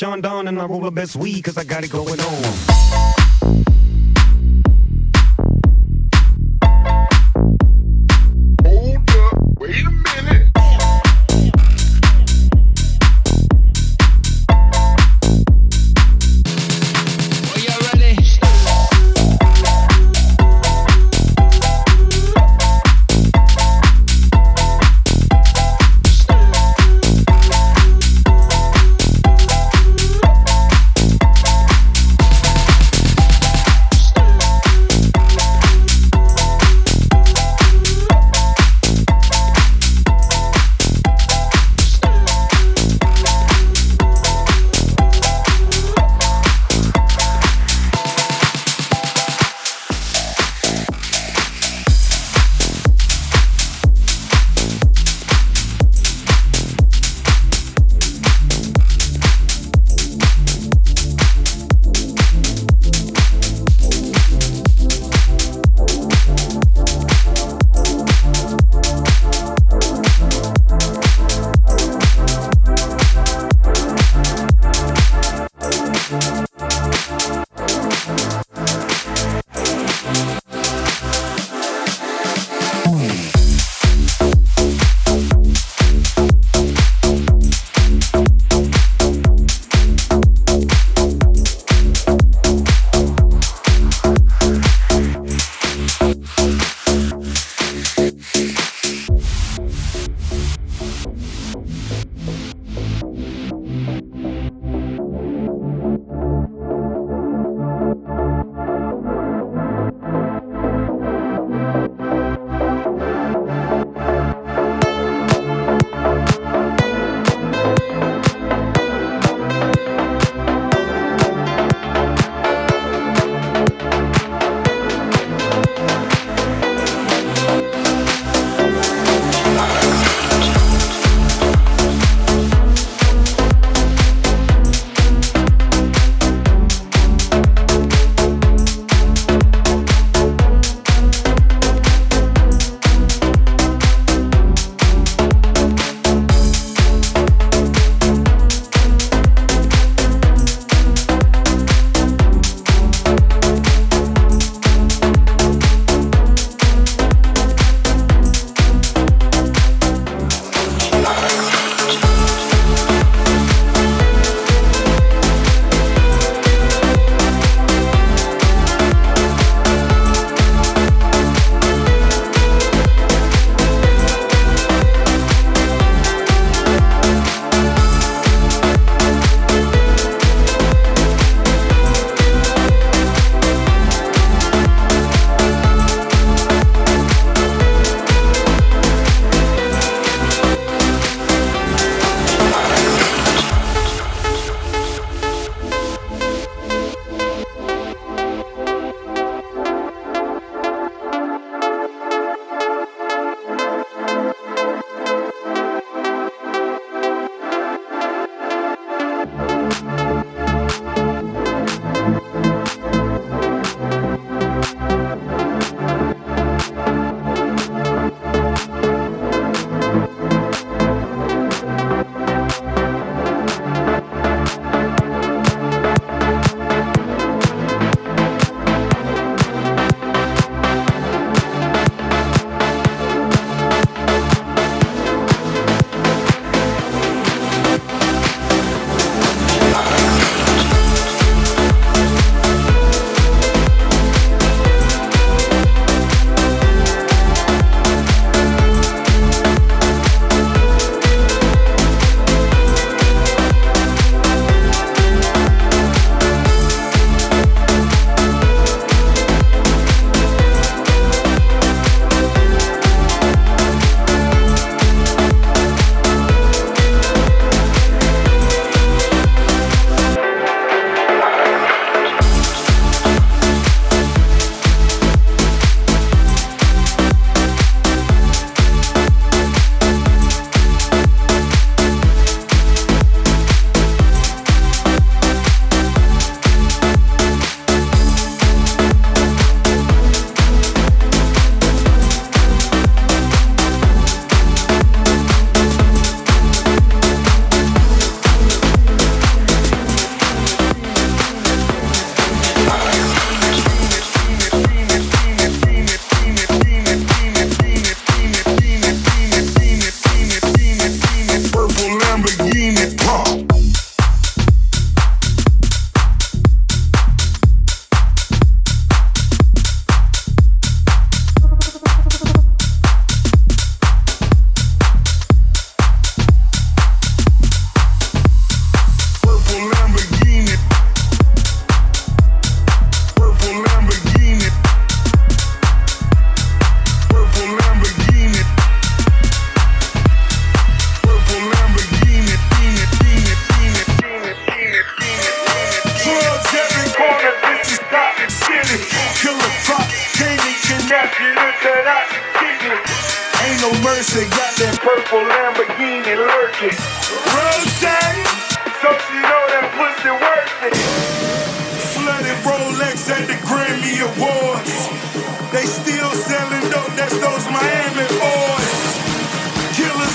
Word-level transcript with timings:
Sean 0.00 0.22
Don 0.22 0.48
and 0.48 0.58
I 0.58 0.64
roll 0.64 0.80
the 0.80 0.90
best 0.90 1.14
weed 1.14 1.42
cause 1.42 1.58
I 1.58 1.64
got 1.64 1.84
it 1.84 1.90
going 1.90 2.18
on. 2.20 2.69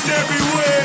everywhere. 0.07 0.84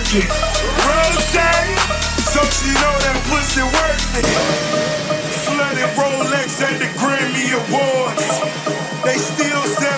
worth 0.00 0.16
it. 0.16 0.30
Roadside, 0.86 1.78
so 2.32 2.40
she 2.56 2.72
know 2.80 2.96
that 3.04 3.16
pussy 3.28 3.62
worth 3.62 4.16
it. 4.16 4.26
Flooded 5.44 5.90
Rolex 5.96 6.62
at 6.62 6.78
the 6.80 6.88
Grammy 6.96 7.52
Awards. 7.52 8.26
They 9.04 9.18
still 9.18 9.62
say 9.64 9.89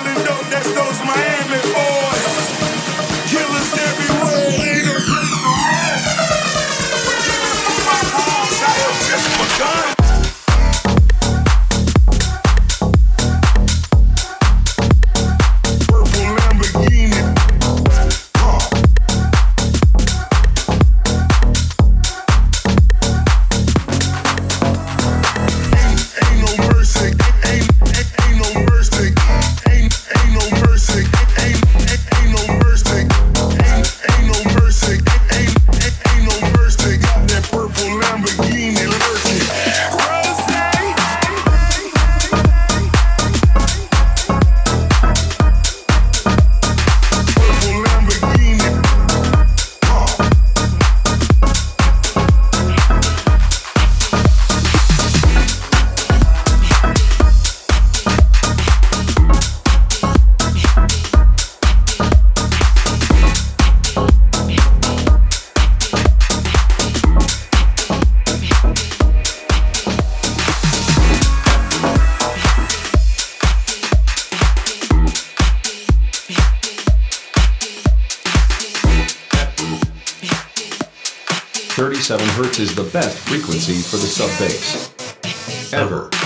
37 81.82 82.24
Hz 82.24 82.60
is 82.60 82.74
the 82.76 82.84
best 82.84 83.18
frequency 83.28 83.82
for 83.82 83.96
the 83.96 84.06
sub 84.06 84.30
bass 84.38 85.72
ever. 85.72 86.21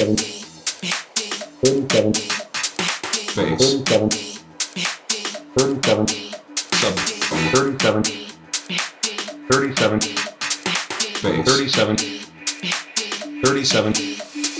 37, 0.00 0.16
37, 1.60 2.12
bass, 3.36 3.60
37, 3.84 4.08
37, 5.58 6.08
sub, 6.72 6.94
37, 7.52 8.02
37, 9.50 10.00
bass, 11.20 11.44
37, 11.44 11.96
37, 13.44 13.94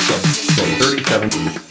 sub, 0.04 0.20
bass, 0.56 0.76
37, 0.76 1.30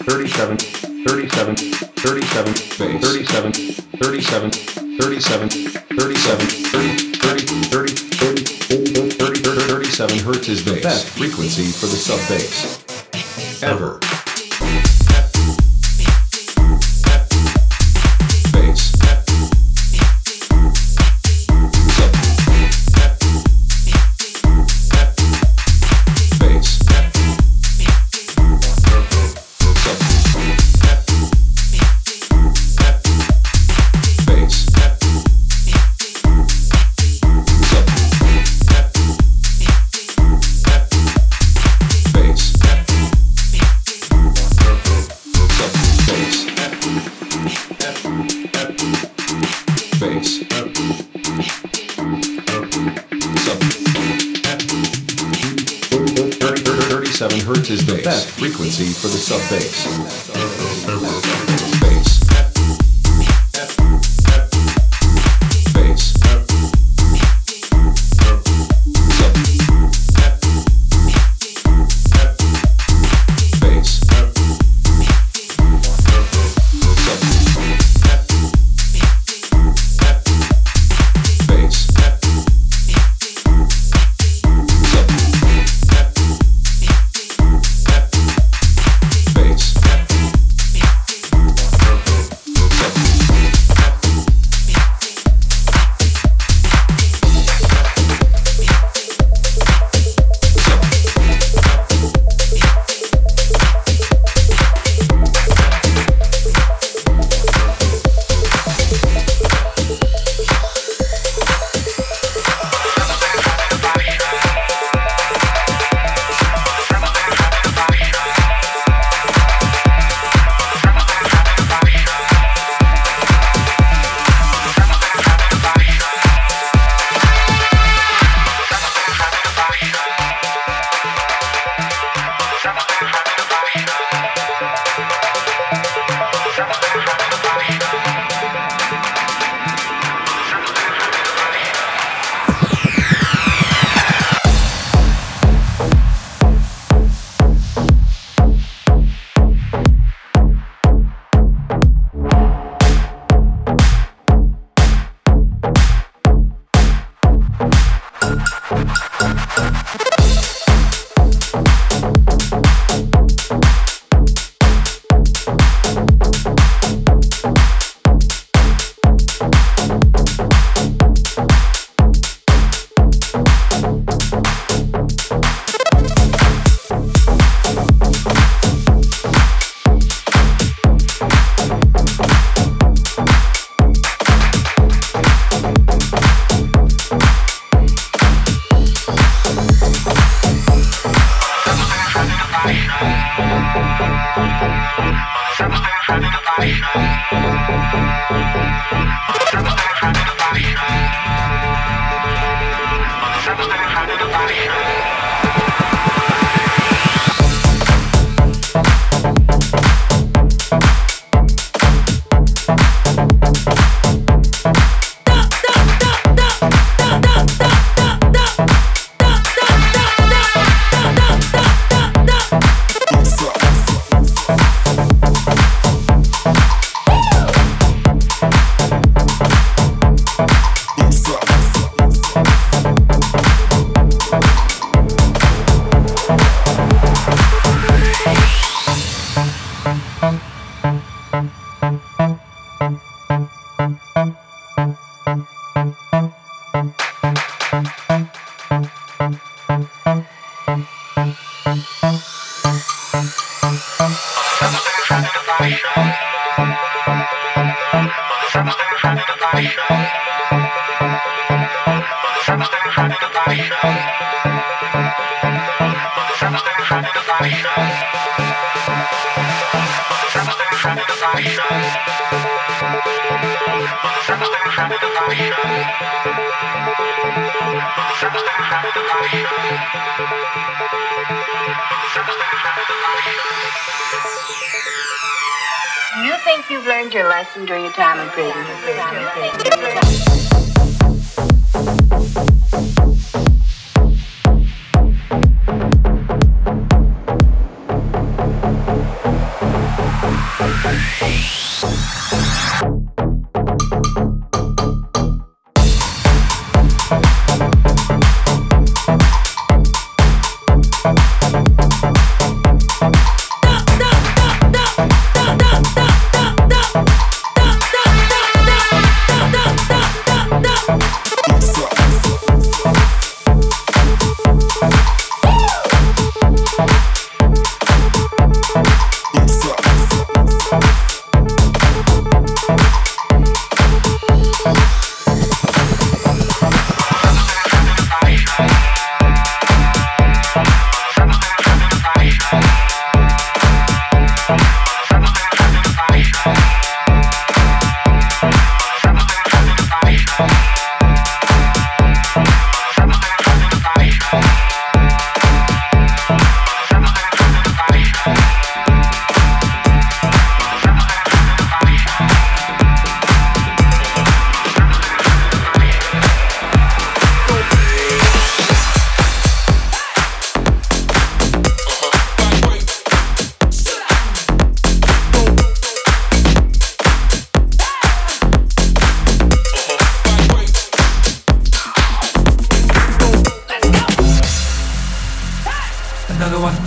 37, 0.09 0.57
37, 1.05 1.55
37, 1.93 2.53
bass, 2.79 2.97
37, 3.05 3.53
37, 3.99 4.49
37, 4.97 5.49
37, 5.95 6.39
30, 6.39 6.97
30, 7.13 7.45
30, 7.45 7.53
30, 7.69 7.93
30, 7.93 8.41
30, 8.49 9.39
30, 9.39 9.67
37 9.67 10.19
hertz 10.19 10.47
is 10.49 10.65
the 10.65 10.81
best 10.81 11.05
frequency 11.09 11.67
for 11.67 11.85
the 11.85 11.95
sub 11.95 12.17
bass 12.27 12.88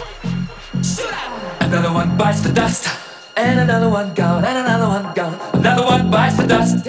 Another 1.61 1.93
one 1.93 2.17
bites 2.17 2.41
the 2.41 2.53
dust. 2.53 2.89
And 3.37 3.61
another 3.61 3.89
one 3.89 4.15
gone. 4.15 4.45
And 4.45 4.59
another 4.59 4.89
one 4.89 5.15
gone. 5.15 5.39
Another 5.55 5.85
one 5.85 6.11
bites 6.11 6.37
the 6.37 6.47
dust. 6.47 6.85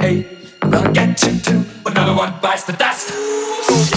Hey, 0.00 0.38
I'm 0.62 0.70
gonna 0.70 0.90
get 0.90 1.22
you 1.22 1.38
too. 1.38 1.64
Another 1.84 2.16
one 2.16 2.32
bites 2.40 2.64
the 2.64 2.72
dust. 2.72 3.93